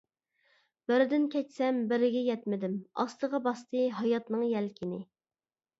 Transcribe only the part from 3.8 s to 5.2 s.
ھاياتنىڭ يەلكىنى.